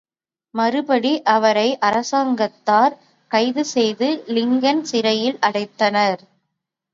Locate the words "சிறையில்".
4.83-5.39